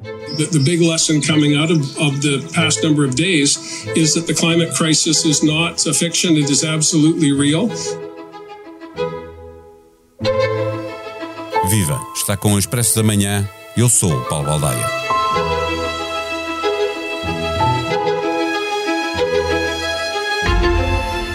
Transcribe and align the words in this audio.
The, 0.00 0.48
the, 0.52 0.62
big 0.64 0.80
lesson 0.80 1.20
coming 1.20 1.56
out 1.56 1.72
of, 1.72 1.80
of 1.98 2.22
the 2.22 2.48
past 2.54 2.84
number 2.84 3.04
of 3.04 3.16
days 3.16 3.58
is 3.96 4.14
that 4.14 4.28
the 4.28 4.34
climate 4.34 4.72
crisis 4.72 5.24
is 5.24 5.42
not 5.42 5.84
a 5.86 5.92
fiction, 5.92 6.36
it 6.36 6.48
is 6.48 6.62
absolutely 6.62 7.32
real. 7.32 7.66
Viva! 11.68 12.00
Está 12.14 12.36
com 12.36 12.54
o 12.54 12.58
Expresso 12.60 12.94
da 12.94 13.02
Manhã. 13.02 13.48
Eu 13.76 13.88
sou 13.88 14.20
Paulo 14.26 14.46
Baldaia. 14.46 14.86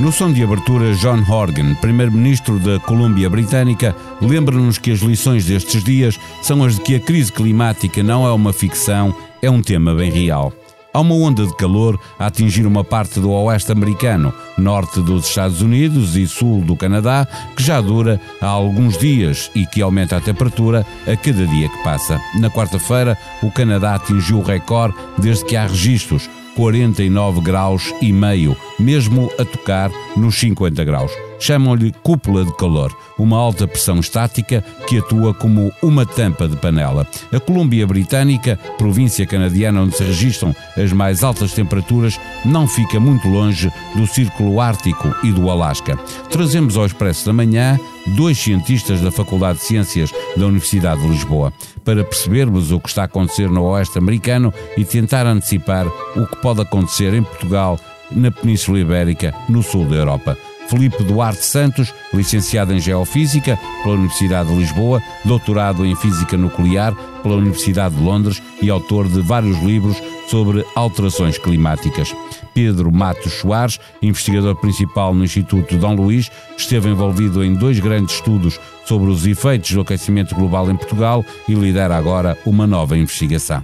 No 0.03 0.11
som 0.11 0.33
de 0.33 0.43
abertura, 0.43 0.93
John 0.95 1.23
Horgan, 1.25 1.75
primeiro-ministro 1.75 2.59
da 2.59 2.77
Colômbia 2.77 3.29
Britânica, 3.29 3.95
lembra-nos 4.19 4.77
que 4.77 4.91
as 4.91 4.99
lições 4.99 5.45
destes 5.45 5.81
dias 5.81 6.19
são 6.41 6.61
as 6.61 6.75
de 6.75 6.81
que 6.81 6.95
a 6.95 6.99
crise 6.99 7.31
climática 7.31 8.03
não 8.03 8.27
é 8.27 8.31
uma 8.33 8.51
ficção, 8.51 9.15
é 9.41 9.49
um 9.49 9.61
tema 9.61 9.95
bem 9.95 10.11
real. 10.11 10.51
Há 10.93 10.99
uma 10.99 11.15
onda 11.15 11.47
de 11.47 11.55
calor 11.55 11.97
a 12.19 12.25
atingir 12.25 12.67
uma 12.67 12.83
parte 12.83 13.21
do 13.21 13.31
oeste 13.31 13.71
americano, 13.71 14.33
norte 14.57 14.99
dos 14.99 15.25
Estados 15.25 15.61
Unidos 15.61 16.17
e 16.17 16.27
sul 16.27 16.59
do 16.65 16.75
Canadá, 16.75 17.25
que 17.55 17.63
já 17.63 17.79
dura 17.79 18.19
há 18.41 18.47
alguns 18.47 18.97
dias 18.97 19.49
e 19.55 19.65
que 19.65 19.81
aumenta 19.81 20.17
a 20.17 20.21
temperatura 20.21 20.85
a 21.07 21.15
cada 21.15 21.47
dia 21.47 21.69
que 21.69 21.81
passa. 21.81 22.19
Na 22.41 22.49
quarta-feira, 22.49 23.17
o 23.41 23.49
Canadá 23.49 23.95
atingiu 23.95 24.39
o 24.39 24.43
recorde 24.43 24.97
desde 25.17 25.45
que 25.45 25.55
há 25.55 25.65
registros 25.65 26.29
49 26.55 27.41
graus 27.41 27.93
e 28.01 28.11
meio, 28.11 28.55
mesmo 28.79 29.29
a 29.39 29.45
tocar 29.45 29.91
nos 30.15 30.35
50 30.35 30.83
graus. 30.83 31.32
Chamam-lhe 31.43 31.91
cúpula 32.01 32.45
de 32.45 32.55
calor, 32.55 32.95
uma 33.19 33.37
alta 33.37 33.67
pressão 33.67 33.99
estática 33.99 34.63
que 34.87 34.99
atua 34.99 35.33
como 35.33 35.73
uma 35.81 36.05
tampa 36.05 36.47
de 36.47 36.55
panela. 36.55 37.05
A 37.33 37.37
Colômbia 37.37 37.85
Britânica, 37.85 38.57
província 38.77 39.27
canadiana 39.27 39.81
onde 39.81 39.97
se 39.97 40.05
registram 40.05 40.55
as 40.77 40.93
mais 40.93 41.21
altas 41.21 41.51
temperaturas, 41.51 42.17
não 42.45 42.65
fica 42.65 42.97
muito 42.97 43.27
longe 43.27 43.69
do 43.93 44.07
Círculo 44.07 44.61
Ártico 44.61 45.13
e 45.21 45.33
do 45.33 45.49
Alasca. 45.49 45.97
Trazemos 46.29 46.77
ao 46.77 46.85
Expresso 46.85 47.25
da 47.25 47.33
Manhã 47.33 47.77
dois 48.15 48.37
cientistas 48.37 49.01
da 49.01 49.11
Faculdade 49.11 49.59
de 49.59 49.65
Ciências 49.65 50.13
da 50.37 50.45
Universidade 50.45 51.01
de 51.01 51.09
Lisboa, 51.09 51.51
para 51.83 52.05
percebermos 52.05 52.71
o 52.71 52.79
que 52.79 52.87
está 52.87 53.01
a 53.01 53.05
acontecer 53.05 53.49
no 53.49 53.63
Oeste 53.63 53.97
americano 53.97 54.53
e 54.77 54.85
tentar 54.85 55.27
antecipar 55.27 55.87
o 56.15 56.25
que 56.25 56.37
pode 56.37 56.61
acontecer 56.61 57.13
em 57.13 57.21
Portugal, 57.21 57.77
na 58.11 58.31
Península 58.31 58.79
Ibérica, 58.79 59.33
no 59.49 59.61
sul 59.61 59.85
da 59.85 59.95
Europa. 59.95 60.37
Felipe 60.67 61.03
Duarte 61.03 61.45
Santos, 61.45 61.93
licenciado 62.13 62.73
em 62.73 62.79
Geofísica 62.79 63.57
pela 63.83 63.95
Universidade 63.95 64.49
de 64.49 64.55
Lisboa, 64.55 65.01
doutorado 65.25 65.85
em 65.85 65.95
Física 65.95 66.37
Nuclear 66.37 66.93
pela 67.21 67.35
Universidade 67.35 67.95
de 67.95 68.01
Londres 68.01 68.41
e 68.61 68.69
autor 68.69 69.07
de 69.07 69.21
vários 69.21 69.61
livros 69.61 69.97
sobre 70.27 70.65
alterações 70.75 71.37
climáticas. 71.37 72.13
Pedro 72.53 72.91
Matos 72.91 73.33
Soares, 73.33 73.79
investigador 74.01 74.55
principal 74.55 75.13
no 75.13 75.23
Instituto 75.23 75.75
Dom 75.77 75.95
Luís, 75.95 76.29
esteve 76.57 76.89
envolvido 76.89 77.43
em 77.43 77.53
dois 77.53 77.79
grandes 77.79 78.15
estudos 78.15 78.59
sobre 78.85 79.09
os 79.09 79.25
efeitos 79.25 79.71
do 79.71 79.81
aquecimento 79.81 80.35
global 80.35 80.69
em 80.69 80.75
Portugal 80.75 81.25
e 81.47 81.53
lidera 81.53 81.95
agora 81.95 82.37
uma 82.45 82.67
nova 82.67 82.97
investigação. 82.97 83.63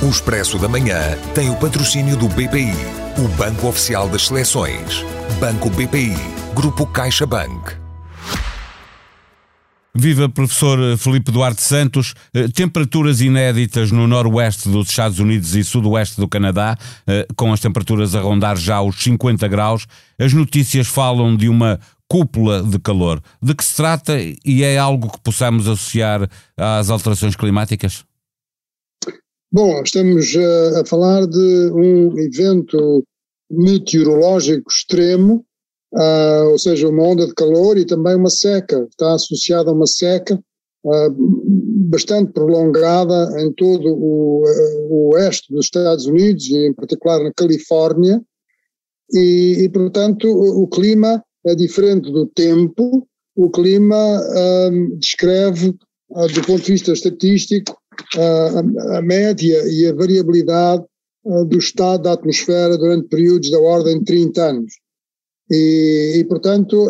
O 0.00 0.08
Expresso 0.08 0.58
da 0.58 0.68
Manhã 0.68 1.18
tem 1.34 1.50
o 1.50 1.56
patrocínio 1.56 2.16
do 2.16 2.28
BPI, 2.28 2.72
o 3.18 3.26
Banco 3.30 3.66
Oficial 3.66 4.08
das 4.08 4.28
Seleções. 4.28 5.04
Banco 5.40 5.68
BPI, 5.70 6.14
Grupo 6.54 6.86
CaixaBank. 6.86 7.76
Viva 9.92 10.28
professor 10.28 10.96
Felipe 10.96 11.32
Duarte 11.32 11.60
Santos. 11.60 12.14
Eh, 12.32 12.46
temperaturas 12.46 13.20
inéditas 13.20 13.90
no 13.90 14.06
noroeste 14.06 14.68
dos 14.68 14.88
Estados 14.88 15.18
Unidos 15.18 15.56
e 15.56 15.64
sudoeste 15.64 16.20
do 16.20 16.28
Canadá, 16.28 16.78
eh, 17.08 17.26
com 17.34 17.52
as 17.52 17.58
temperaturas 17.58 18.14
a 18.14 18.20
rondar 18.20 18.56
já 18.56 18.80
os 18.80 18.94
50 19.02 19.48
graus. 19.48 19.88
As 20.16 20.32
notícias 20.32 20.86
falam 20.86 21.36
de 21.36 21.48
uma 21.48 21.80
cúpula 22.06 22.62
de 22.62 22.78
calor. 22.78 23.20
De 23.42 23.52
que 23.52 23.64
se 23.64 23.74
trata 23.74 24.16
e 24.44 24.62
é 24.62 24.78
algo 24.78 25.10
que 25.10 25.18
possamos 25.24 25.66
associar 25.66 26.28
às 26.56 26.88
alterações 26.88 27.34
climáticas? 27.34 28.04
Bom, 29.50 29.82
estamos 29.82 30.34
uh, 30.34 30.78
a 30.78 30.84
falar 30.84 31.26
de 31.26 31.70
um 31.72 32.18
evento 32.18 33.02
meteorológico 33.50 34.70
extremo, 34.70 35.42
uh, 35.94 36.50
ou 36.50 36.58
seja, 36.58 36.86
uma 36.86 37.02
onda 37.02 37.26
de 37.26 37.32
calor 37.32 37.78
e 37.78 37.86
também 37.86 38.14
uma 38.14 38.28
seca. 38.28 38.86
Está 38.90 39.14
associada 39.14 39.70
a 39.70 39.72
uma 39.72 39.86
seca 39.86 40.38
uh, 40.84 41.14
bastante 41.88 42.30
prolongada 42.34 43.40
em 43.40 43.50
todo 43.54 43.88
o, 43.88 44.44
o, 44.90 45.14
oeste 45.14 45.50
dos 45.50 45.64
Estados 45.64 46.04
Unidos 46.04 46.46
e 46.48 46.66
em 46.66 46.74
particular 46.74 47.24
na 47.24 47.32
Califórnia. 47.32 48.22
E, 49.14 49.62
e 49.64 49.68
portanto, 49.70 50.28
o, 50.28 50.64
o, 50.64 50.68
clima 50.68 51.24
é 51.46 51.54
diferente 51.54 52.12
do 52.12 52.26
tempo. 52.26 53.08
O 53.34 53.48
clima 53.48 54.20
descreve, 54.98 55.70
do 55.70 56.42
ponto 56.44 56.60
de 56.60 56.72
vista 56.72 56.92
estatístico, 56.92 57.77
a, 58.16 58.98
a 58.98 59.02
média 59.02 59.62
e 59.66 59.86
a 59.86 59.94
variabilidade 59.94 60.84
do 61.48 61.58
estado 61.58 62.04
da 62.04 62.12
atmosfera 62.12 62.78
durante 62.78 63.08
períodos 63.08 63.50
da 63.50 63.58
ordem 63.58 63.98
de 63.98 64.04
30 64.04 64.42
anos. 64.42 64.72
E, 65.50 66.14
e 66.16 66.24
portanto, 66.24 66.88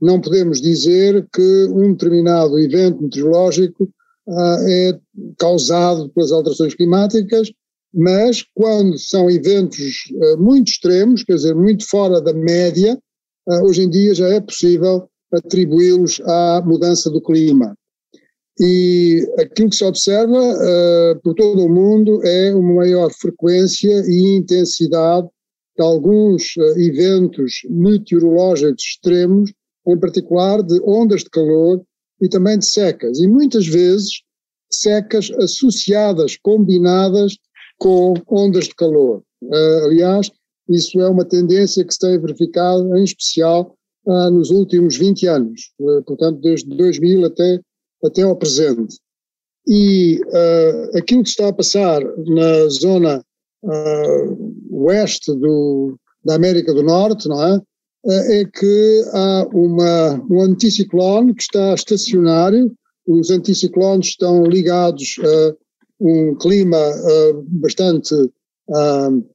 não 0.00 0.20
podemos 0.20 0.60
dizer 0.60 1.26
que 1.32 1.66
um 1.70 1.92
determinado 1.92 2.58
evento 2.58 3.02
meteorológico 3.02 3.88
é 4.66 4.98
causado 5.38 6.08
pelas 6.10 6.32
alterações 6.32 6.74
climáticas, 6.74 7.52
mas 7.92 8.44
quando 8.54 8.98
são 8.98 9.30
eventos 9.30 10.04
muito 10.38 10.70
extremos, 10.70 11.22
quer 11.22 11.36
dizer, 11.36 11.54
muito 11.54 11.86
fora 11.88 12.20
da 12.20 12.32
média, 12.32 12.98
hoje 13.62 13.82
em 13.82 13.90
dia 13.90 14.14
já 14.14 14.28
é 14.28 14.40
possível 14.40 15.08
atribuí-los 15.32 16.20
à 16.24 16.62
mudança 16.64 17.10
do 17.10 17.20
clima. 17.20 17.76
E 18.60 19.26
aquilo 19.38 19.70
que 19.70 19.76
se 19.76 19.84
observa 19.84 20.38
uh, 20.38 21.20
por 21.22 21.34
todo 21.34 21.64
o 21.64 21.68
mundo 21.68 22.24
é 22.24 22.54
uma 22.54 22.74
maior 22.74 23.10
frequência 23.10 24.02
e 24.06 24.36
intensidade 24.36 25.26
de 25.76 25.84
alguns 25.84 26.54
uh, 26.56 26.78
eventos 26.78 27.62
meteorológicos 27.68 28.84
extremos, 28.84 29.52
em 29.88 29.98
particular 29.98 30.62
de 30.62 30.80
ondas 30.84 31.22
de 31.22 31.30
calor 31.30 31.82
e 32.22 32.28
também 32.28 32.56
de 32.56 32.64
secas. 32.64 33.18
E 33.18 33.26
muitas 33.26 33.66
vezes 33.66 34.22
secas 34.70 35.32
associadas, 35.32 36.36
combinadas 36.36 37.36
com 37.76 38.14
ondas 38.28 38.66
de 38.66 38.74
calor. 38.76 39.24
Uh, 39.42 39.84
aliás, 39.86 40.30
isso 40.68 41.00
é 41.00 41.08
uma 41.08 41.24
tendência 41.24 41.84
que 41.84 41.92
se 41.92 41.98
tem 41.98 42.20
verificado, 42.20 42.96
em 42.96 43.02
especial, 43.04 43.76
nos 44.06 44.50
últimos 44.50 44.98
20 44.98 45.26
anos, 45.26 45.72
portanto, 46.06 46.38
desde 46.40 46.68
2000 46.68 47.24
até 47.24 47.58
até 48.04 48.22
ao 48.22 48.36
presente. 48.36 48.98
E 49.66 50.20
uh, 50.26 50.98
aquilo 50.98 51.22
que 51.22 51.30
está 51.30 51.48
a 51.48 51.52
passar 51.52 52.02
na 52.26 52.68
zona 52.68 53.24
uh, 53.62 54.84
oeste 54.84 55.34
do, 55.34 55.98
da 56.24 56.34
América 56.34 56.72
do 56.74 56.82
Norte, 56.82 57.28
não 57.28 57.42
é? 57.42 57.56
Uh, 58.04 58.12
é 58.12 58.44
que 58.44 59.04
há 59.12 59.48
uma, 59.52 60.22
um 60.30 60.42
anticiclone 60.42 61.34
que 61.34 61.42
está 61.42 61.72
estacionário, 61.74 62.70
os 63.06 63.30
anticiclones 63.30 64.08
estão 64.08 64.44
ligados 64.44 65.16
a 65.22 65.54
um 66.00 66.34
clima 66.34 66.78
bastante 67.46 68.14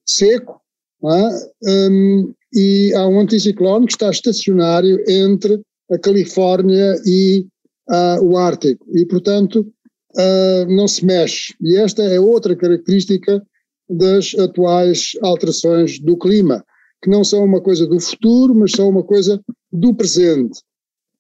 seco, 0.06 0.60
é? 1.06 1.90
um, 1.90 2.34
e 2.54 2.94
há 2.96 3.08
um 3.08 3.20
anticiclone 3.20 3.86
que 3.86 3.94
está 3.94 4.10
estacionário 4.10 5.00
entre 5.08 5.62
a 5.92 5.98
Califórnia 5.98 6.96
e 7.06 7.46
uh, 7.90 8.24
o 8.24 8.38
Ártico 8.38 8.86
e, 8.94 9.06
portanto, 9.06 9.68
uh, 10.16 10.66
não 10.68 10.88
se 10.88 11.06
mexe. 11.06 11.54
E 11.62 11.78
esta 11.78 12.04
é 12.04 12.20
outra 12.20 12.56
característica 12.56 13.44
das 13.90 14.36
atuais 14.36 15.12
alterações 15.22 16.00
do 16.00 16.18
clima, 16.18 16.64
que 17.04 17.10
não 17.10 17.24
são 17.24 17.44
uma 17.44 17.62
coisa 17.62 17.88
do 17.88 18.00
futuro, 18.00 18.54
mas 18.54 18.72
são 18.72 18.90
uma 18.90 19.04
coisa 19.04 19.42
do 19.72 19.94
presente. 19.94 20.60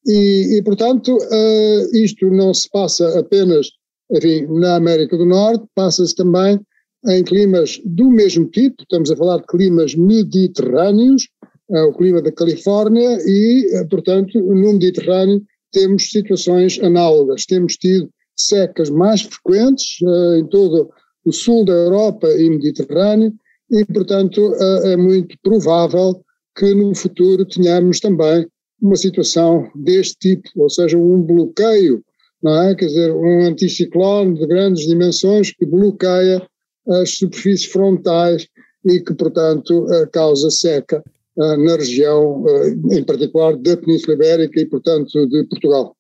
E, 0.05 0.57
e 0.57 0.63
portanto, 0.63 1.17
uh, 1.17 1.97
isto 1.97 2.29
não 2.29 2.53
se 2.53 2.69
passa 2.69 3.19
apenas 3.19 3.67
enfim, 4.11 4.47
na 4.59 4.75
América 4.75 5.17
do 5.17 5.25
Norte, 5.25 5.65
passa-se 5.75 6.15
também 6.15 6.59
em 7.07 7.23
climas 7.23 7.79
do 7.85 8.09
mesmo 8.09 8.45
tipo, 8.47 8.81
estamos 8.81 9.11
a 9.11 9.15
falar 9.15 9.37
de 9.37 9.47
climas 9.47 9.95
mediterrâneos, 9.95 11.27
o 11.69 11.93
clima 11.93 12.21
da 12.21 12.31
Califórnia, 12.31 13.19
e, 13.25 13.85
portanto, 13.89 14.39
no 14.39 14.73
Mediterrâneo 14.73 15.41
temos 15.71 16.09
situações 16.09 16.79
análogas. 16.79 17.45
Temos 17.45 17.75
tido 17.75 18.09
secas 18.35 18.89
mais 18.89 19.21
frequentes 19.21 19.97
uh, 20.01 20.35
em 20.35 20.47
todo 20.47 20.89
o 21.25 21.31
sul 21.31 21.65
da 21.65 21.73
Europa 21.73 22.27
e 22.27 22.49
Mediterrâneo 22.49 23.33
e, 23.71 23.85
portanto, 23.85 24.39
uh, 24.39 24.87
é 24.87 24.97
muito 24.97 25.35
provável 25.43 26.23
que 26.57 26.73
no 26.73 26.95
futuro 26.95 27.45
tenhamos 27.45 27.99
também 27.99 28.47
uma 28.81 28.95
situação 28.95 29.69
deste 29.75 30.15
tipo, 30.19 30.49
ou 30.55 30.69
seja, 30.69 30.97
um 30.97 31.21
bloqueio 31.21 32.03
não 32.41 32.61
é? 32.61 32.75
Quer 32.75 32.85
dizer, 32.85 33.11
um 33.11 33.45
anticiclone 33.45 34.39
de 34.39 34.47
grandes 34.47 34.87
dimensões 34.87 35.51
que 35.51 35.65
bloqueia 35.65 36.41
as 36.87 37.11
superfícies 37.11 37.69
frontais 37.69 38.47
e 38.85 38.99
que, 39.01 39.13
portanto, 39.13 39.85
causa 40.11 40.49
seca 40.49 41.03
na 41.39 41.75
região, 41.77 42.43
em 42.91 43.03
particular 43.03 43.55
da 43.55 43.77
Península 43.77 44.13
Ibérica 44.15 44.59
e, 44.59 44.65
portanto, 44.65 45.27
de 45.27 45.45
Portugal 45.45 45.95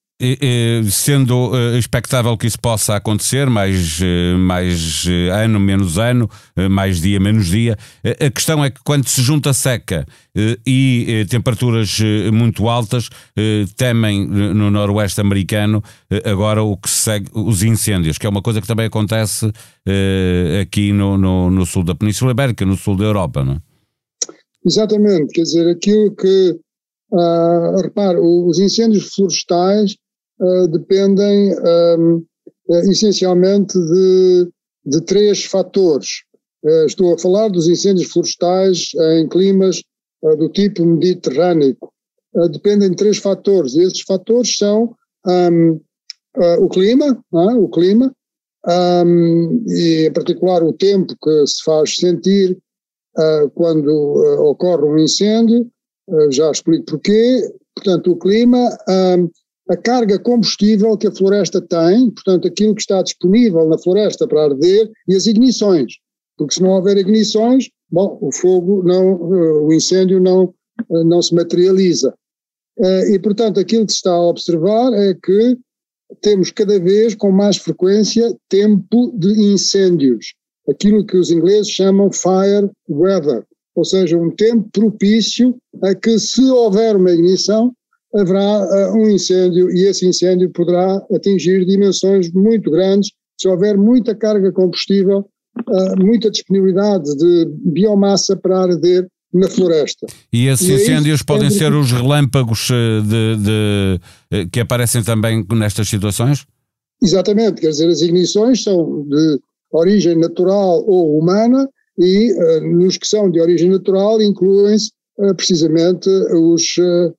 sendo 0.91 1.51
uh, 1.51 1.77
expectável 1.77 2.35
que 2.37 2.45
isso 2.45 2.59
possa 2.59 2.95
acontecer, 2.97 3.49
mais, 3.49 3.99
mais 4.37 5.05
ano, 5.31 5.59
menos 5.59 5.97
ano, 5.97 6.29
mais 6.69 6.99
dia, 6.99 7.19
menos 7.21 7.47
dia, 7.47 7.77
a 8.03 8.29
questão 8.29 8.63
é 8.63 8.69
que 8.69 8.81
quando 8.83 9.07
se 9.07 9.21
junta 9.21 9.53
seca 9.53 10.05
e 10.65 11.25
temperaturas 11.29 11.99
muito 12.33 12.67
altas, 12.67 13.09
temem 13.77 14.27
no 14.27 14.69
noroeste 14.69 15.21
americano 15.21 15.81
agora 16.25 16.61
o 16.61 16.75
que 16.75 16.89
segue, 16.89 17.29
os 17.33 17.63
incêndios, 17.63 18.17
que 18.17 18.25
é 18.25 18.29
uma 18.29 18.41
coisa 18.41 18.59
que 18.61 18.67
também 18.67 18.87
acontece 18.87 19.49
aqui 20.61 20.91
no, 20.91 21.17
no, 21.17 21.49
no, 21.49 21.65
sul 21.65 21.83
da 21.83 21.95
Península 21.95 22.31
Ibérica, 22.31 22.65
no 22.65 22.75
sul 22.75 22.95
da 22.97 23.05
Europa, 23.05 23.43
não 23.43 23.53
é? 23.53 23.68
Exatamente, 24.65 25.33
quer 25.33 25.43
dizer, 25.43 25.69
aquilo 25.69 26.15
que, 26.15 26.59
uh, 27.11 27.81
repare, 27.81 28.19
os 28.19 28.59
incêndios 28.59 29.13
florestais 29.13 29.95
uh, 30.39 30.67
dependem 30.67 31.53
um, 31.97 32.17
uh, 32.67 32.91
essencialmente 32.91 33.77
de, 33.77 34.51
de 34.85 35.01
três 35.05 35.45
fatores. 35.45 36.23
Uh, 36.63 36.85
estou 36.85 37.13
a 37.13 37.17
falar 37.17 37.47
dos 37.49 37.67
incêndios 37.69 38.11
florestais 38.11 38.91
em 39.15 39.27
climas 39.29 39.81
do 40.21 40.49
tipo 40.49 40.85
mediterrâneo. 40.85 41.77
dependem 42.51 42.89
de 42.89 42.97
três 42.97 43.17
fatores, 43.17 43.75
e 43.75 43.83
esses 43.83 44.01
fatores 44.01 44.57
são 44.57 44.93
o 46.59 46.67
clima, 46.67 47.23
é? 47.33 47.55
o 47.55 47.69
clima, 47.69 48.13
e 49.65 50.07
em 50.07 50.11
particular 50.11 50.61
o 50.61 50.73
tempo 50.73 51.15
que 51.23 51.47
se 51.47 51.63
faz 51.63 51.95
sentir 51.95 52.57
quando 53.53 53.89
ocorre 54.49 54.83
um 54.83 54.97
incêndio, 54.97 55.69
já 56.31 56.51
explico 56.51 56.85
porquê, 56.85 57.53
portanto 57.75 58.11
o 58.11 58.17
clima, 58.17 58.77
a 59.69 59.77
carga 59.77 60.17
combustível 60.17 60.97
que 60.97 61.07
a 61.07 61.11
floresta 61.11 61.61
tem, 61.61 62.09
portanto, 62.09 62.47
aquilo 62.47 62.73
que 62.73 62.81
está 62.81 63.03
disponível 63.03 63.67
na 63.69 63.77
floresta 63.77 64.27
para 64.27 64.45
arder 64.45 64.89
e 65.07 65.15
as 65.15 65.27
ignições. 65.27 65.93
Porque 66.35 66.55
se 66.55 66.61
não 66.63 66.71
houver 66.71 66.97
ignições, 66.97 67.69
bom, 67.91 68.17
o 68.19 68.33
fogo 68.33 68.81
não, 68.83 69.21
o 69.65 69.71
incêndio 69.71 70.19
não, 70.19 70.53
não 70.89 71.21
se 71.21 71.35
materializa. 71.35 72.13
E, 73.11 73.19
portanto, 73.19 73.59
aquilo 73.59 73.85
que 73.85 73.91
se 73.91 73.97
está 73.97 74.11
a 74.11 74.29
observar 74.29 74.91
é 74.93 75.13
que 75.13 75.57
temos 76.21 76.49
cada 76.49 76.79
vez 76.79 77.13
com 77.13 77.29
mais 77.29 77.57
frequência 77.57 78.35
tempo 78.47 79.13
de 79.15 79.29
incêndios, 79.53 80.33
aquilo 80.69 81.05
que 81.05 81.17
os 81.17 81.31
ingleses 81.31 81.69
chamam 81.69 82.11
fire 82.11 82.69
weather, 82.89 83.43
ou 83.75 83.85
seja, 83.85 84.17
um 84.17 84.29
tempo 84.29 84.69
propício 84.71 85.55
a 85.83 85.95
que, 85.95 86.19
se 86.19 86.43
houver 86.49 86.95
uma 86.95 87.11
ignição, 87.11 87.73
haverá 88.13 88.65
uh, 88.65 88.95
um 88.95 89.09
incêndio 89.09 89.69
e 89.71 89.85
esse 89.85 90.05
incêndio 90.05 90.49
poderá 90.51 91.01
atingir 91.13 91.65
dimensões 91.65 92.31
muito 92.31 92.71
grandes 92.71 93.11
se 93.39 93.47
houver 93.47 93.77
muita 93.77 94.15
carga 94.15 94.51
combustível, 94.51 95.25
uh, 95.59 96.03
muita 96.03 96.29
disponibilidade 96.29 97.15
de 97.15 97.45
biomassa 97.63 98.35
para 98.35 98.63
arder 98.63 99.07
na 99.33 99.47
floresta. 99.47 100.07
E 100.33 100.47
esses 100.47 100.67
e 100.67 100.73
incêndios 100.73 101.21
podem 101.21 101.49
ser 101.49 101.71
os 101.71 101.91
relâmpagos 101.91 102.69
eh, 102.71 103.01
de, 103.01 103.99
de, 104.41 104.49
que 104.49 104.59
aparecem 104.59 105.03
também 105.03 105.45
nestas 105.51 105.87
situações? 105.87 106.47
Exatamente, 107.01 107.61
quer 107.61 107.69
dizer, 107.69 107.87
as 107.87 108.01
ignições 108.01 108.63
são 108.63 109.05
de 109.07 109.39
origem 109.71 110.17
natural 110.17 110.83
ou 110.87 111.17
humana 111.17 111.69
e 111.99 112.31
uh, 112.31 112.61
nos 112.61 112.97
que 112.97 113.05
são 113.05 113.29
de 113.29 113.41
origem 113.41 113.69
natural 113.69 114.21
incluem-se 114.21 114.91
uh, 115.19 115.35
precisamente 115.35 116.09
os, 116.09 116.77
uh, 116.77 117.13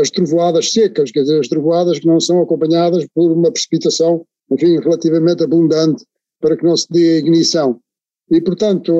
as 0.00 0.10
trovoadas 0.10 0.72
secas, 0.72 1.10
quer 1.10 1.22
dizer, 1.22 1.40
as 1.40 1.48
trovoadas 1.48 1.98
que 1.98 2.06
não 2.06 2.20
são 2.20 2.42
acompanhadas 2.42 3.06
por 3.14 3.32
uma 3.32 3.50
precipitação, 3.50 4.24
enfim, 4.50 4.78
relativamente 4.78 5.42
abundante 5.42 6.04
para 6.40 6.56
que 6.56 6.64
não 6.64 6.76
se 6.76 6.86
dê 6.90 7.18
ignição. 7.18 7.80
E, 8.30 8.40
portanto, 8.40 8.96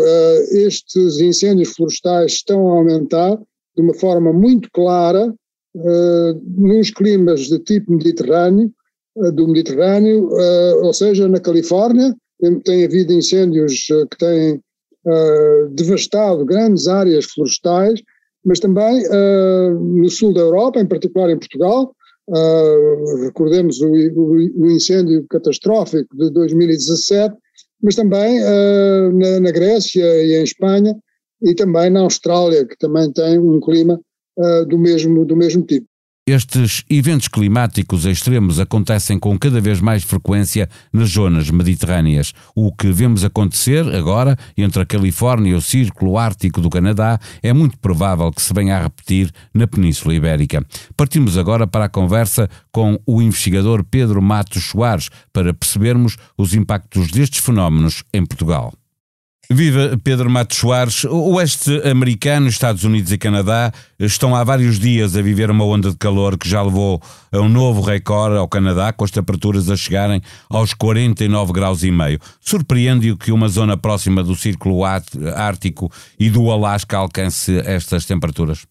estes 0.50 1.20
incêndios 1.20 1.72
florestais 1.74 2.32
estão 2.32 2.68
a 2.68 2.78
aumentar 2.78 3.36
de 3.76 3.82
uma 3.82 3.94
forma 3.94 4.32
muito 4.32 4.68
clara 4.72 5.32
nos 6.56 6.90
climas 6.90 7.42
de 7.42 7.60
tipo 7.60 7.92
mediterrâneo, 7.92 8.72
do 9.34 9.46
Mediterrâneo, 9.46 10.28
ou 10.82 10.92
seja, 10.92 11.28
na 11.28 11.38
Califórnia, 11.38 12.14
tem, 12.64 12.84
havido 12.84 13.12
incêndios 13.12 13.86
que 14.10 14.18
têm 14.18 14.60
devastado 15.72 16.44
grandes 16.44 16.86
áreas 16.86 17.24
florestais, 17.24 18.00
mas 18.44 18.58
também 18.58 19.02
uh, 19.06 19.78
no 19.78 20.08
sul 20.08 20.32
da 20.32 20.40
Europa, 20.40 20.80
em 20.80 20.86
particular 20.86 21.30
em 21.30 21.38
Portugal. 21.38 21.94
Uh, 22.28 23.24
recordemos 23.24 23.80
o, 23.80 23.88
o, 23.88 24.64
o, 24.64 24.70
incêndio 24.70 25.26
catastrófico 25.28 26.16
de 26.16 26.30
2017, 26.30 27.34
mas 27.82 27.96
também 27.96 28.40
uh, 28.42 29.12
na, 29.12 29.40
na, 29.40 29.50
Grécia 29.50 30.04
e 30.24 30.36
em 30.36 30.44
Espanha, 30.44 30.96
e 31.42 31.54
também 31.54 31.90
na 31.90 32.00
Austrália, 32.00 32.66
que 32.66 32.76
também 32.78 33.10
tem 33.12 33.38
um 33.38 33.60
clima 33.60 34.00
do, 34.68 34.78
mesmo, 34.78 35.24
do 35.24 35.36
mesmo 35.36 35.62
tipo. 35.64 35.86
Estes 36.30 36.84
eventos 36.88 37.26
climáticos 37.26 38.04
extremos 38.04 38.60
acontecem 38.60 39.18
com 39.18 39.36
cada 39.36 39.60
vez 39.60 39.80
mais 39.80 40.04
frequência 40.04 40.68
nas 40.92 41.10
zonas 41.10 41.50
mediterrâneas. 41.50 42.32
O 42.54 42.72
que 42.72 42.92
vemos 42.92 43.24
acontecer 43.24 43.84
agora 43.92 44.38
entre 44.56 44.80
a 44.80 44.86
Califórnia 44.86 45.50
e 45.50 45.54
o 45.54 45.60
Círculo 45.60 46.16
Ártico 46.16 46.60
do 46.60 46.70
Canadá 46.70 47.18
é 47.42 47.52
muito 47.52 47.76
provável 47.78 48.30
que 48.30 48.40
se 48.40 48.54
venha 48.54 48.76
a 48.76 48.82
repetir 48.84 49.32
na 49.52 49.66
Península 49.66 50.14
Ibérica. 50.14 50.64
Partimos 50.96 51.36
agora 51.36 51.66
para 51.66 51.86
a 51.86 51.88
conversa 51.88 52.48
com 52.70 52.96
o 53.04 53.20
investigador 53.20 53.82
Pedro 53.82 54.22
Matos 54.22 54.66
Soares 54.66 55.10
para 55.32 55.52
percebermos 55.52 56.16
os 56.38 56.54
impactos 56.54 57.10
destes 57.10 57.44
fenómenos 57.44 58.04
em 58.14 58.24
Portugal. 58.24 58.72
Viva 59.52 59.98
Pedro 60.04 60.30
Matos 60.30 60.58
Soares. 60.58 61.04
Oeste 61.04 61.82
americano, 61.84 62.46
Estados 62.46 62.84
Unidos 62.84 63.10
e 63.10 63.18
Canadá 63.18 63.72
estão 63.98 64.36
há 64.36 64.44
vários 64.44 64.78
dias 64.78 65.16
a 65.16 65.22
viver 65.22 65.50
uma 65.50 65.64
onda 65.64 65.90
de 65.90 65.96
calor 65.96 66.38
que 66.38 66.48
já 66.48 66.62
levou 66.62 67.02
a 67.32 67.38
um 67.40 67.48
novo 67.48 67.80
recorde 67.80 68.36
ao 68.36 68.46
Canadá, 68.46 68.92
com 68.92 69.04
as 69.04 69.10
temperaturas 69.10 69.68
a 69.68 69.76
chegarem 69.76 70.22
aos 70.48 70.72
49 70.72 71.52
graus 71.52 71.82
e 71.82 71.90
meio. 71.90 72.20
Surpreende-o 72.40 73.16
que 73.16 73.32
uma 73.32 73.48
zona 73.48 73.76
próxima 73.76 74.22
do 74.22 74.36
Círculo 74.36 74.84
Ártico 74.84 75.90
e 76.16 76.30
do 76.30 76.48
Alasca 76.48 76.96
alcance 76.96 77.60
estas 77.66 78.06
temperaturas? 78.06 78.69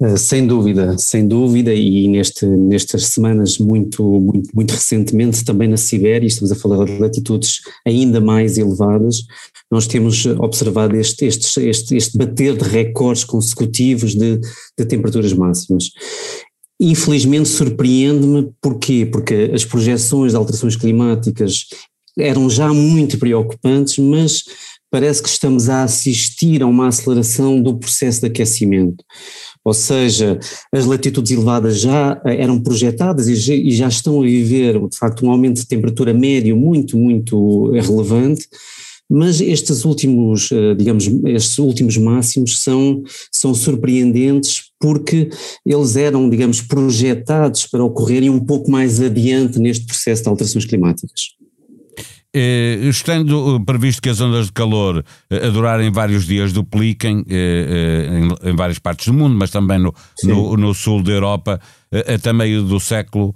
Eh, 0.00 0.16
sem 0.16 0.46
dúvida, 0.46 0.96
sem 0.96 1.26
dúvida, 1.26 1.74
e 1.74 2.06
neste, 2.06 2.46
nestas 2.46 3.06
semanas 3.06 3.58
muito, 3.58 4.04
muito, 4.20 4.48
muito 4.54 4.70
recentemente, 4.70 5.44
também 5.44 5.66
na 5.66 5.76
Sibéria, 5.76 6.26
estamos 6.26 6.52
a 6.52 6.54
falar 6.54 6.84
de 6.84 6.98
latitudes 6.98 7.60
ainda 7.84 8.20
mais 8.20 8.58
elevadas, 8.58 9.24
nós 9.68 9.88
temos 9.88 10.24
observado 10.24 10.94
este, 10.96 11.24
este, 11.24 11.68
este, 11.68 11.96
este 11.96 12.16
bater 12.16 12.56
de 12.56 12.62
recordes 12.62 13.24
consecutivos 13.24 14.14
de, 14.14 14.38
de 14.78 14.84
temperaturas 14.86 15.32
máximas. 15.32 15.90
Infelizmente 16.80 17.48
surpreende-me, 17.48 18.52
porquê? 18.62 19.04
Porque 19.04 19.50
as 19.52 19.64
projeções 19.64 20.30
de 20.30 20.38
alterações 20.38 20.76
climáticas 20.76 21.66
eram 22.16 22.48
já 22.48 22.72
muito 22.72 23.18
preocupantes, 23.18 23.98
mas 23.98 24.44
parece 24.90 25.22
que 25.22 25.28
estamos 25.28 25.68
a 25.68 25.82
assistir 25.82 26.62
a 26.62 26.66
uma 26.66 26.88
aceleração 26.88 27.60
do 27.60 27.76
processo 27.76 28.20
de 28.20 28.26
aquecimento. 28.26 29.04
Ou 29.64 29.74
seja, 29.74 30.38
as 30.72 30.86
latitudes 30.86 31.30
elevadas 31.30 31.80
já 31.80 32.20
eh, 32.24 32.42
eram 32.42 32.58
projetadas 32.58 33.28
e 33.28 33.70
já 33.70 33.88
estão 33.88 34.20
a 34.20 34.24
viver, 34.24 34.80
de 34.88 34.96
facto, 34.96 35.24
um 35.24 35.30
aumento 35.30 35.60
de 35.60 35.66
temperatura 35.66 36.14
médio 36.14 36.56
muito, 36.56 36.96
muito 36.96 37.70
relevante, 37.72 38.46
mas 39.10 39.40
estes 39.40 39.84
últimos, 39.84 40.50
eh, 40.52 40.74
digamos, 40.74 41.06
estes 41.26 41.58
últimos 41.58 41.96
máximos 41.96 42.60
são, 42.60 43.02
são 43.32 43.54
surpreendentes 43.54 44.70
porque 44.78 45.30
eles 45.64 45.96
eram, 45.96 46.28
digamos, 46.28 46.60
projetados 46.60 47.66
para 47.66 47.82
ocorrerem 47.82 48.30
um 48.30 48.40
pouco 48.40 48.70
mais 48.70 49.00
adiante 49.00 49.58
neste 49.58 49.86
processo 49.86 50.22
de 50.22 50.28
alterações 50.28 50.66
climáticas. 50.66 51.37
Eh, 52.40 52.88
estando 52.88 53.56
eh, 53.56 53.64
previsto 53.66 54.00
que 54.00 54.08
as 54.08 54.20
ondas 54.20 54.46
de 54.46 54.52
calor 54.52 55.04
eh, 55.28 55.46
a 55.48 55.50
durarem 55.50 55.90
vários 55.90 56.24
dias 56.24 56.52
dupliquem 56.52 57.24
em, 57.28 58.54
várias 58.54 58.78
partes 58.78 59.06
do 59.06 59.12
mundo, 59.12 59.34
mas 59.36 59.50
também 59.50 59.80
no, 59.80 59.92
no, 60.22 60.56
no, 60.56 60.72
sul 60.72 61.02
da 61.02 61.10
Europa, 61.10 61.60
até 62.06 62.32
meio 62.32 62.62
do 62.62 62.78
século, 62.78 63.34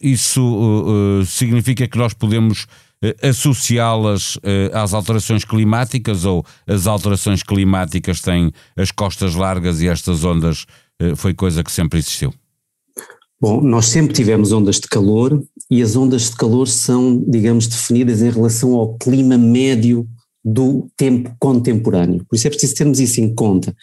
isso 0.00 1.22
significa 1.26 1.86
que 1.86 1.98
nós 1.98 2.14
podemos 2.14 2.66
associá-las 3.22 4.38
às 4.72 4.94
alterações 4.94 5.44
climáticas 5.44 6.24
ou 6.24 6.44
as 6.66 6.86
alterações 6.86 7.42
climáticas 7.42 8.20
têm 8.20 8.52
as 8.76 8.90
costas 8.90 9.34
largas 9.34 9.80
e 9.80 9.88
estas 9.88 10.24
ondas 10.24 10.66
foi 11.16 11.34
coisa 11.34 11.62
que 11.62 11.70
sempre 11.70 11.98
existiu? 11.98 12.32
Bom, 13.40 13.60
nós 13.60 13.86
sempre 13.86 14.12
tivemos 14.12 14.50
ondas 14.50 14.80
de 14.80 14.88
calor 14.88 15.40
e 15.70 15.80
as 15.80 15.94
ondas 15.94 16.30
de 16.30 16.36
calor 16.36 16.66
são, 16.66 17.22
digamos, 17.28 17.68
definidas 17.68 18.20
em 18.20 18.30
relação 18.30 18.74
ao 18.74 18.96
clima 18.98 19.38
médio 19.38 20.08
do 20.44 20.88
tempo 20.96 21.34
contemporâneo. 21.38 22.24
Por 22.28 22.36
isso 22.36 22.46
é 22.46 22.50
preciso 22.50 22.74
termos 22.74 23.00
isso 23.00 23.20
em 23.20 23.34
conta. 23.34 23.74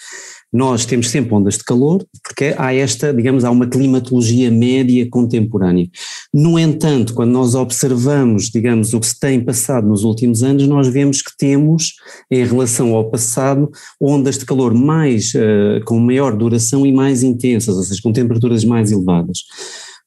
Nós 0.52 0.86
temos 0.86 1.10
sempre 1.10 1.34
ondas 1.34 1.58
de 1.58 1.64
calor, 1.66 2.06
porque 2.24 2.56
há 2.58 2.74
esta, 2.74 3.14
digamos, 3.14 3.44
há 3.44 3.52
uma 3.52 3.68
climatologia 3.68 4.50
média 4.50 5.06
contemporânea. 5.10 5.88
No 6.34 6.58
entanto, 6.58 7.14
quando 7.14 7.32
nós 7.32 7.56
observamos, 7.56 8.50
digamos, 8.50 8.94
o 8.94 9.00
que 9.00 9.08
se 9.08 9.20
tem 9.20 9.44
passado 9.44 9.86
nos 9.86 10.06
últimos 10.06 10.44
anos, 10.44 10.66
nós 10.66 10.88
vemos 10.88 11.22
que 11.22 11.32
temos, 11.38 11.96
em 12.32 12.46
relação 12.46 12.96
ao 12.96 13.10
passado, 13.10 13.70
ondas 14.00 14.38
de 14.38 14.46
calor 14.46 14.74
mais, 14.74 15.34
uh, 15.34 15.84
com 15.84 16.00
maior 16.00 16.36
duração 16.38 16.86
e 16.86 16.92
mais 16.92 17.22
intensas, 17.22 17.76
ou 17.76 17.84
seja, 17.84 18.02
com 18.02 18.14
temperaturas 18.14 18.64
mais 18.64 18.92
elevadas. 18.92 19.40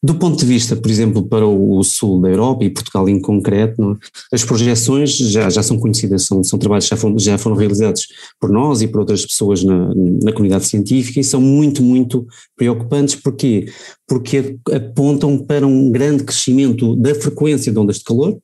Do 0.01 0.15
ponto 0.15 0.39
de 0.39 0.47
vista, 0.47 0.77
por 0.77 0.89
exemplo, 0.89 1.27
para 1.27 1.45
o 1.45 1.83
sul 1.83 2.21
da 2.21 2.29
Europa 2.29 2.65
e 2.65 2.71
Portugal 2.71 3.09
em 3.09 3.21
concreto, 3.21 3.99
é? 4.33 4.35
as 4.37 4.45
projeções 4.45 5.17
já, 5.17 5.51
já 5.51 5.61
são 5.61 5.77
conhecidas, 5.77 6.25
são, 6.25 6.45
são 6.45 6.57
trabalhos 6.57 6.85
que 6.85 6.91
já 6.91 6.97
foram, 6.97 7.19
já 7.19 7.37
foram 7.37 7.57
realizados 7.57 8.07
por 8.39 8.49
nós 8.49 8.81
e 8.81 8.87
por 8.87 9.01
outras 9.01 9.27
pessoas 9.27 9.65
na, 9.65 9.93
na 10.23 10.31
comunidade 10.31 10.67
científica 10.67 11.19
e 11.19 11.25
são 11.25 11.41
muito, 11.41 11.83
muito 11.83 12.25
preocupantes. 12.57 13.17
Porquê? 13.17 13.67
Porque 14.07 14.57
apontam 14.73 15.37
para 15.37 15.67
um 15.67 15.91
grande 15.91 16.23
crescimento 16.23 16.95
da 16.95 17.13
frequência 17.17 17.73
de 17.73 17.79
ondas 17.79 17.99
de 17.99 18.05
calor, 18.05 18.39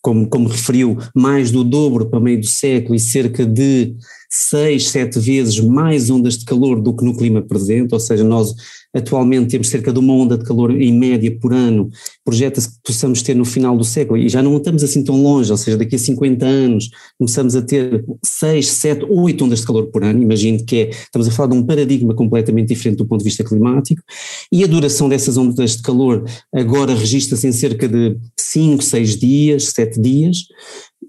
como, 0.00 0.28
como 0.28 0.48
referiu, 0.48 0.96
mais 1.12 1.50
do 1.50 1.64
dobro 1.64 2.08
para 2.08 2.20
meio 2.20 2.40
do 2.40 2.46
século 2.46 2.94
e 2.94 3.00
cerca 3.00 3.44
de 3.44 3.96
seis, 4.30 4.88
sete 4.88 5.18
vezes 5.18 5.58
mais 5.60 6.08
ondas 6.08 6.38
de 6.38 6.44
calor 6.44 6.80
do 6.80 6.94
que 6.94 7.04
no 7.04 7.16
clima 7.16 7.42
presente, 7.42 7.92
ou 7.92 8.00
seja, 8.00 8.22
nós 8.22 8.54
Atualmente 8.92 9.50
temos 9.50 9.68
cerca 9.68 9.92
de 9.92 10.00
uma 10.00 10.12
onda 10.12 10.36
de 10.36 10.44
calor 10.44 10.72
em 10.72 10.92
média 10.92 11.30
por 11.40 11.52
ano, 11.52 11.88
projeta-se 12.24 12.70
que 12.70 12.78
possamos 12.84 13.22
ter 13.22 13.36
no 13.36 13.44
final 13.44 13.76
do 13.76 13.84
século, 13.84 14.18
e 14.18 14.28
já 14.28 14.42
não 14.42 14.56
estamos 14.56 14.82
assim 14.82 15.04
tão 15.04 15.22
longe, 15.22 15.50
ou 15.50 15.56
seja, 15.56 15.76
daqui 15.76 15.94
a 15.94 15.98
50 15.98 16.44
anos 16.44 16.90
começamos 17.16 17.54
a 17.54 17.62
ter 17.62 18.04
6, 18.24 18.66
7, 18.66 19.06
8 19.08 19.44
ondas 19.44 19.60
de 19.60 19.66
calor 19.66 19.86
por 19.86 20.02
ano, 20.02 20.20
imagino 20.20 20.64
que 20.64 20.76
é, 20.76 20.90
estamos 20.90 21.28
a 21.28 21.30
falar 21.30 21.50
de 21.50 21.56
um 21.56 21.64
paradigma 21.64 22.14
completamente 22.14 22.68
diferente 22.68 22.98
do 22.98 23.06
ponto 23.06 23.20
de 23.20 23.26
vista 23.26 23.44
climático, 23.44 24.02
e 24.50 24.64
a 24.64 24.66
duração 24.66 25.08
dessas 25.08 25.36
ondas 25.36 25.76
de 25.76 25.82
calor 25.82 26.24
agora 26.52 26.92
registra-se 26.92 27.46
em 27.46 27.52
cerca 27.52 27.88
de 27.88 28.16
5, 28.36 28.82
6 28.82 29.16
dias, 29.16 29.66
7 29.66 30.00
dias, 30.00 30.46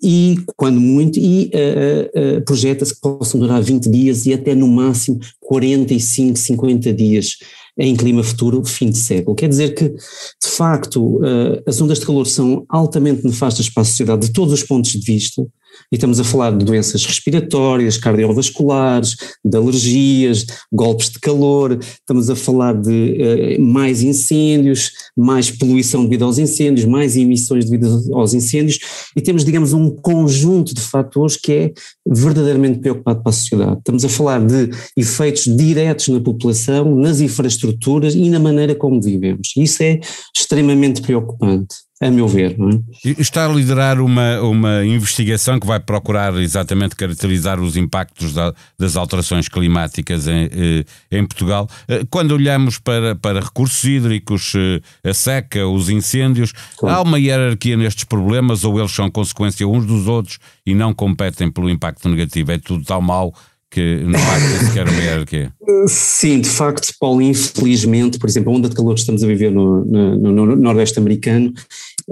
e 0.01 0.38
quando 0.55 0.79
muito, 0.79 1.20
e 1.20 1.51
uh, 1.53 2.38
uh, 2.38 2.41
projeta-se 2.43 2.96
que 2.96 3.01
possam 3.01 3.39
durar 3.39 3.62
20 3.62 3.89
dias 3.89 4.25
e 4.25 4.34
até 4.34 4.55
no 4.55 4.67
máximo 4.67 5.20
45, 5.39 6.38
50 6.38 6.93
dias 6.93 7.38
em 7.77 7.96
clima 7.96 8.24
futuro, 8.24 8.63
fim 8.65 8.89
de 8.89 8.98
século. 8.98 9.36
Quer 9.36 9.48
dizer 9.48 9.74
que, 9.75 9.89
de 9.89 10.48
facto, 10.48 11.17
uh, 11.17 11.62
as 11.65 11.79
ondas 11.79 12.00
de 12.00 12.05
calor 12.05 12.25
são 12.25 12.65
altamente 12.67 13.24
nefastas 13.24 13.70
para 13.70 13.81
a 13.81 13.86
sociedade 13.86 14.27
de 14.27 14.34
todos 14.34 14.53
os 14.53 14.63
pontos 14.63 14.91
de 14.91 15.00
vista, 15.00 15.46
e 15.91 15.95
estamos 15.95 16.19
a 16.19 16.23
falar 16.23 16.57
de 16.57 16.65
doenças 16.65 17.05
respiratórias, 17.05 17.97
cardiovasculares, 17.97 19.15
de 19.43 19.57
alergias, 19.57 20.45
golpes 20.71 21.09
de 21.09 21.19
calor, 21.19 21.77
estamos 21.81 22.29
a 22.29 22.35
falar 22.35 22.73
de 22.73 23.57
uh, 23.59 23.61
mais 23.61 24.01
incêndios, 24.01 24.91
mais 25.17 25.51
poluição 25.51 26.03
devido 26.03 26.25
aos 26.25 26.38
incêndios, 26.38 26.85
mais 26.85 27.15
emissões 27.15 27.65
devido 27.65 28.13
aos 28.13 28.33
incêndios, 28.33 28.79
e 29.15 29.21
temos, 29.21 29.45
digamos, 29.45 29.73
um 29.73 29.89
conjunto 29.89 30.73
de 30.73 30.81
fatores 30.81 31.38
que 31.38 31.51
é 31.51 31.73
verdadeiramente 32.05 32.79
preocupado 32.79 33.21
para 33.21 33.29
a 33.29 33.33
sociedade. 33.33 33.77
Estamos 33.77 34.05
a 34.05 34.09
falar 34.09 34.45
de 34.45 34.69
efeitos 34.97 35.43
diretos 35.45 36.07
na 36.07 36.19
população, 36.19 36.95
nas 36.95 37.19
infraestruturas 37.19 38.15
e 38.15 38.29
na 38.29 38.39
maneira 38.39 38.75
como 38.75 39.01
vivemos. 39.01 39.53
Isso 39.55 39.83
é 39.83 40.00
extremamente 40.35 41.01
preocupante 41.01 41.90
a 42.01 42.10
meu 42.10 42.27
ver. 42.27 42.58
Não 42.58 42.70
é? 42.70 42.79
Está 43.20 43.46
a 43.46 43.48
liderar 43.48 44.01
uma, 44.01 44.41
uma 44.41 44.84
investigação 44.84 45.60
que 45.60 45.67
vai 45.67 45.79
procurar 45.79 46.34
exatamente 46.36 46.96
caracterizar 46.96 47.60
os 47.60 47.77
impactos 47.77 48.34
da, 48.34 48.53
das 48.77 48.96
alterações 48.96 49.48
climáticas 49.48 50.25
em, 50.27 50.50
eh, 50.51 50.86
em, 51.12 51.25
Portugal. 51.25 51.70
Eh, 51.88 52.03
quando 52.10 52.31
olhamos 52.31 52.79
para, 52.79 53.15
para 53.15 53.39
recursos 53.39 53.84
hídricos, 53.84 54.53
eh, 54.55 54.81
a 55.08 55.13
seca, 55.13 55.67
os 55.67 55.89
incêndios, 55.89 56.53
claro. 56.75 56.98
há 56.98 57.01
uma 57.03 57.20
hierarquia 57.20 57.77
nestes 57.77 58.03
problemas 58.03 58.63
ou 58.63 58.79
eles 58.79 58.91
são 58.91 59.10
consequência 59.12 59.67
uns 59.67 59.86
dos 59.86 60.08
outros 60.08 60.39
e 60.65 60.74
não 60.74 60.96
competem 60.96 61.51
pelo 61.51 61.70
impacto 61.70 62.10
negativo? 62.10 62.51
É 62.51 62.58
tudo 62.58 62.84
tão 62.84 63.00
mau 63.00 63.31
que 63.72 64.03
não 64.03 64.20
há 64.20 64.65
sequer 64.65 64.88
uma 64.88 65.01
hierarquia. 65.01 65.53
Sim, 65.88 66.41
de 66.41 66.50
facto, 66.50 66.93
Paulo, 67.00 67.22
infelizmente, 67.22 68.20
por 68.20 68.27
exemplo, 68.27 68.51
a 68.51 68.55
onda 68.55 68.67
de 68.67 68.75
calor 68.75 68.93
que 68.93 69.00
estamos 69.00 69.24
a 69.24 69.27
viver 69.27 69.50
no, 69.50 69.86
no, 69.86 70.31
no 70.31 70.55
Nordeste 70.58 71.00
americano, 71.00 71.53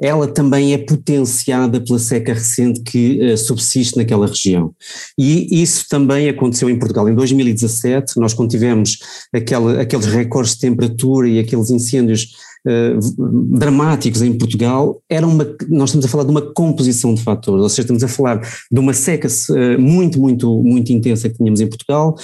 ela 0.01 0.27
também 0.27 0.73
é 0.73 0.77
potenciada 0.77 1.81
pela 1.81 1.99
seca 1.99 2.33
recente 2.33 2.81
que 2.81 3.19
uh, 3.21 3.37
subsiste 3.37 3.97
naquela 3.97 4.27
região. 4.27 4.73
E 5.17 5.61
isso 5.61 5.85
também 5.89 6.29
aconteceu 6.29 6.69
em 6.69 6.77
Portugal. 6.77 7.07
Em 7.09 7.15
2017, 7.15 8.19
nós 8.19 8.33
quando 8.33 8.51
tivemos 8.51 8.99
aquela, 9.33 9.81
aqueles 9.81 10.05
recordes 10.05 10.53
de 10.53 10.61
temperatura 10.61 11.27
e 11.27 11.39
aqueles 11.39 11.69
incêndios 11.69 12.33
uh, 12.65 13.57
dramáticos 13.57 14.21
em 14.21 14.33
Portugal, 14.33 15.01
era 15.09 15.25
uma, 15.25 15.45
nós 15.69 15.89
estamos 15.89 16.05
a 16.05 16.09
falar 16.09 16.23
de 16.23 16.31
uma 16.31 16.41
composição 16.41 17.13
de 17.13 17.21
fatores, 17.21 17.61
ou 17.61 17.69
seja, 17.69 17.81
estamos 17.81 18.03
a 18.03 18.07
falar 18.07 18.41
de 18.71 18.79
uma 18.79 18.93
seca 18.93 19.27
uh, 19.27 19.79
muito, 19.79 20.19
muito, 20.19 20.61
muito 20.63 20.91
intensa 20.91 21.29
que 21.29 21.37
tínhamos 21.37 21.61
em 21.61 21.67
Portugal, 21.67 22.15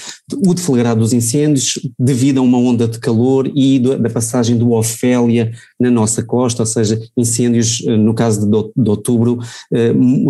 o 0.46 0.54
deflagrado 0.54 1.00
dos 1.00 1.14
incêndios 1.14 1.80
devido 1.98 2.40
a 2.40 2.42
uma 2.42 2.58
onda 2.58 2.88
de 2.88 3.00
calor 3.00 3.50
e 3.56 3.80
do, 3.80 3.98
da 3.98 4.10
passagem 4.10 4.58
do 4.58 4.72
Ofélia 4.72 5.52
na 5.80 5.92
nossa 5.92 6.24
costa, 6.24 6.64
ou 6.64 6.68
seja, 6.68 7.00
incêndios, 7.16 7.80
uh, 7.82 7.98
no 7.98 8.14
caso 8.14 8.42
de, 8.42 8.84
de 8.84 8.90
outubro, 8.90 9.40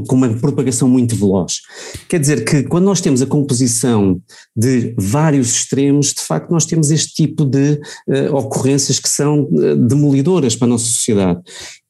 com 0.07 0.15
uma 0.15 0.29
propagação 0.29 0.87
muito 0.87 1.15
veloz. 1.15 1.61
Quer 2.07 2.19
dizer 2.19 2.43
que 2.43 2.63
quando 2.63 2.85
nós 2.85 3.01
temos 3.01 3.21
a 3.21 3.25
composição 3.25 4.19
de 4.55 4.93
vários 4.97 5.51
extremos, 5.51 6.13
de 6.13 6.21
facto 6.21 6.51
nós 6.51 6.65
temos 6.65 6.91
este 6.91 7.13
tipo 7.13 7.45
de 7.45 7.79
ocorrências 8.31 8.99
que 8.99 9.09
são 9.09 9.47
de 9.51 9.94
demolidoras 9.95 10.55
para 10.55 10.65
a 10.65 10.69
nossa 10.69 10.85
sociedade. 10.85 11.41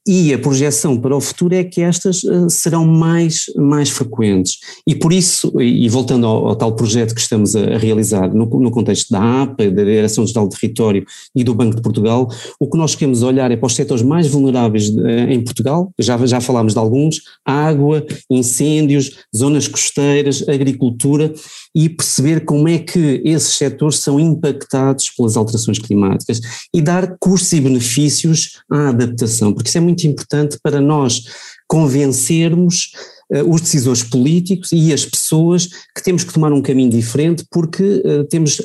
E 0.08 0.32
a 0.32 0.38
projeção 0.38 1.00
para 1.00 1.16
o 1.16 1.22
futuro 1.22 1.56
é 1.56 1.64
que 1.64 1.82
estas 1.82 2.24
uh, 2.24 2.48
serão 2.48 2.86
mais, 2.86 3.46
mais 3.56 3.90
frequentes. 3.90 4.60
E 4.86 4.94
por 4.94 5.12
isso, 5.12 5.60
e, 5.60 5.90
voltando 5.90 6.28
ao, 6.28 6.48
ao, 6.50 6.56
tal 6.56 6.76
projeto 6.76 7.16
que 7.16 7.22
estamos 7.22 7.56
a, 7.56 7.78
realizar 7.78 8.32
no, 8.32 8.46
no, 8.46 8.70
contexto 8.70 9.10
da 9.10 9.42
APA, 9.42 9.72
da 9.72 9.84
Direção-Geral 9.84 10.48
do 10.48 10.56
Território 10.56 11.04
e 11.36 11.44
do 11.44 11.56
Banco 11.56 11.76
de 11.76 11.82
Portugal, 11.82 12.30
o 12.60 12.70
que 12.70 12.78
nós 12.78 12.94
queremos 12.94 13.24
olhar 13.24 13.50
é 13.50 13.58
para 13.58 13.66
os 13.66 13.74
setores 13.74 14.04
mais 14.04 14.28
vulneráveis 14.28 14.92
de, 14.92 15.22
em 15.34 15.44
Portugal, 15.44 15.92
já, 15.98 16.24
já 16.28 16.40
falámos 16.40 16.74
de 16.74 16.80
alguns, 16.80 17.22
água, 17.44 18.06
incêndios, 18.30 19.26
zonas 19.36 19.68
costeiras, 19.68 20.48
agricultura, 20.48 21.34
e 21.76 21.90
perceber 21.90 22.46
como 22.46 22.70
é 22.70 22.78
que 22.78 23.22
esses 23.26 23.58
setores 23.58 24.00
são 24.00 24.18
impactados 24.18 25.10
pelas 25.10 25.36
alterações 25.36 25.78
climáticas. 25.78 26.40
E 26.74 26.82
dar 26.82 27.18
custos 27.20 27.52
e 27.52 27.60
benefícios 27.60 28.62
à 28.72 28.90
adaptação, 28.90 29.52
porque 29.52 29.68
isso 29.68 29.78
é 29.78 29.82
muito 29.82 29.95
importante 30.04 30.58
para 30.62 30.82
nós 30.82 31.24
convencermos 31.68 32.92
uh, 33.32 33.50
os 33.50 33.62
decisores 33.62 34.04
políticos 34.04 34.72
e 34.72 34.94
as 34.94 35.06
pessoas 35.06 35.68
que 35.96 36.04
temos 36.04 36.24
que 36.24 36.34
tomar 36.34 36.52
um 36.54 36.62
caminho 36.62 36.90
diferente 36.90 37.46
porque 37.50 38.04
uh, 38.06 38.24
temos 38.26 38.62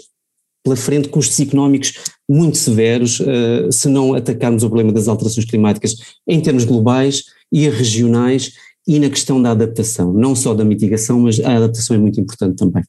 pela 0.63 0.77
frente 0.77 1.09
custos 1.09 1.41
económicos 1.41 1.95
muito 2.29 2.59
severos 2.59 3.21
uh, 3.21 3.71
se 3.71 3.89
não 3.89 4.15
atacarmos 4.15 4.63
o 4.63 4.69
problema 4.69 4.93
das 4.93 5.09
alterações 5.09 5.47
climáticas 5.47 5.95
em 6.29 6.41
termos 6.41 6.65
globais 6.65 7.25
e 7.53 7.69
regionais 7.69 8.53
e 8.87 8.99
na 8.99 9.09
questão 9.09 9.41
da 9.41 9.53
adaptação, 9.53 10.13
não 10.13 10.35
só 10.35 10.55
da 10.55 10.65
mitigação, 10.65 11.21
mas 11.21 11.39
a 11.41 11.57
adaptação 11.57 11.97
é 11.97 11.99
muito 11.99 12.21
importante 12.21 12.57
também. 12.57 12.83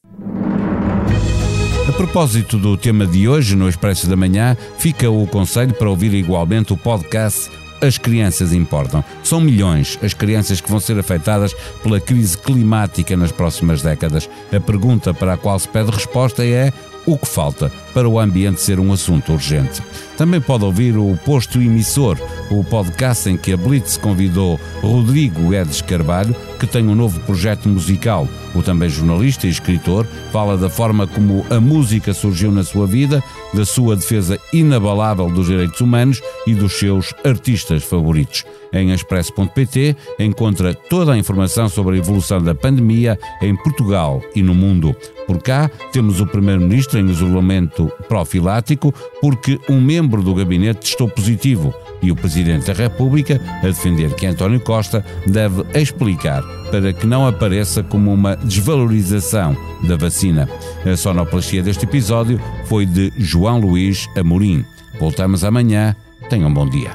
A 1.88 1.92
propósito 1.92 2.58
do 2.58 2.76
tema 2.76 3.06
de 3.06 3.28
hoje, 3.28 3.54
no 3.54 3.68
Expresso 3.68 4.08
da 4.08 4.16
Manhã, 4.16 4.56
fica 4.78 5.10
o 5.10 5.26
conselho 5.26 5.74
para 5.74 5.90
ouvir 5.90 6.14
igualmente 6.14 6.72
o 6.72 6.76
podcast 6.76 7.50
As 7.82 7.98
Crianças 7.98 8.52
Importam. 8.52 9.04
São 9.24 9.40
milhões 9.40 9.98
as 10.00 10.14
crianças 10.14 10.60
que 10.60 10.70
vão 10.70 10.78
ser 10.78 10.96
afetadas 11.00 11.52
pela 11.82 11.98
crise 11.98 12.38
climática 12.38 13.16
nas 13.16 13.32
próximas 13.32 13.82
décadas. 13.82 14.30
A 14.52 14.60
pergunta 14.60 15.12
para 15.12 15.34
a 15.34 15.36
qual 15.36 15.58
se 15.58 15.68
pede 15.68 15.90
resposta 15.90 16.46
é: 16.46 16.72
o 17.04 17.18
que 17.18 17.26
falta 17.26 17.72
para 17.92 18.08
o 18.08 18.20
ambiente 18.20 18.60
ser 18.60 18.78
um 18.78 18.92
assunto 18.92 19.32
urgente? 19.32 19.82
Também 20.16 20.40
pode 20.40 20.64
ouvir 20.64 20.96
o 20.96 21.18
Posto 21.24 21.60
Emissor, 21.60 22.16
o 22.58 22.64
podcast 22.64 23.28
em 23.28 23.36
que 23.36 23.52
a 23.52 23.56
Blitz 23.56 23.96
convidou 23.96 24.60
Rodrigo 24.80 25.50
Guedes 25.50 25.80
Carvalho, 25.80 26.34
que 26.58 26.66
tem 26.66 26.86
um 26.86 26.94
novo 26.94 27.20
projeto 27.20 27.68
musical. 27.68 28.28
O 28.54 28.62
também 28.62 28.88
jornalista 28.88 29.46
e 29.46 29.50
escritor 29.50 30.06
fala 30.30 30.56
da 30.56 30.68
forma 30.68 31.06
como 31.06 31.46
a 31.50 31.58
música 31.58 32.12
surgiu 32.12 32.52
na 32.52 32.62
sua 32.62 32.86
vida, 32.86 33.22
da 33.54 33.64
sua 33.64 33.96
defesa 33.96 34.38
inabalável 34.52 35.30
dos 35.30 35.46
direitos 35.46 35.80
humanos 35.80 36.20
e 36.46 36.54
dos 36.54 36.74
seus 36.74 37.14
artistas 37.24 37.82
favoritos. 37.82 38.44
Em 38.72 38.90
expresso.pt 38.92 39.96
encontra 40.18 40.74
toda 40.74 41.12
a 41.12 41.18
informação 41.18 41.68
sobre 41.68 41.96
a 41.96 41.98
evolução 41.98 42.42
da 42.42 42.54
pandemia 42.54 43.18
em 43.40 43.54
Portugal 43.56 44.22
e 44.34 44.42
no 44.42 44.54
mundo. 44.54 44.94
Por 45.26 45.40
cá 45.42 45.70
temos 45.92 46.20
o 46.20 46.26
Primeiro-Ministro 46.26 46.98
em 46.98 47.08
isolamento 47.08 47.90
profilático 48.08 48.92
porque 49.20 49.58
um 49.68 49.80
membro 49.80 50.22
do 50.22 50.34
gabinete 50.34 50.80
testou 50.80 51.08
positivo 51.08 51.74
e 52.02 52.10
o 52.10 52.16
Presidente 52.16 52.66
da 52.66 52.72
República 52.72 53.40
a 53.62 53.66
defender 53.66 54.14
que 54.14 54.26
António 54.26 54.60
Costa 54.60 55.04
deve 55.26 55.64
explicar 55.74 56.42
para 56.70 56.92
que 56.92 57.06
não 57.06 57.26
apareça 57.26 57.82
como 57.82 58.12
uma 58.12 58.36
desvalorização 58.36 59.56
da 59.84 59.96
vacina. 59.96 60.48
A 60.84 60.96
sonoplastia 60.96 61.62
deste 61.62 61.84
episódio 61.84 62.40
foi 62.66 62.84
de 62.84 63.12
João 63.16 63.60
Luís 63.60 64.08
Amorim. 64.16 64.64
Voltamos 64.98 65.44
amanhã. 65.44 65.94
Tenham 66.28 66.48
um 66.48 66.54
bom 66.54 66.68
dia. 66.68 66.90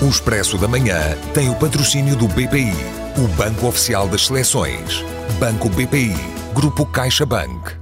O 0.00 0.08
Expresso 0.08 0.56
da 0.58 0.68
Manhã 0.68 1.00
tem 1.34 1.50
o 1.50 1.56
patrocínio 1.56 2.14
do 2.14 2.28
BPI, 2.28 2.72
o 3.16 3.26
Banco 3.36 3.66
Oficial 3.66 4.06
das 4.06 4.26
Seleções. 4.26 5.04
Banco 5.40 5.68
BPI, 5.68 6.14
Grupo 6.54 6.86
CaixaBank. 6.86 7.77